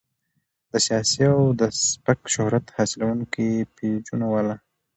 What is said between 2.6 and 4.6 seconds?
حاصلونکو پېجونو والا